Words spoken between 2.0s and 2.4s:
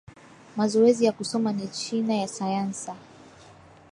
ya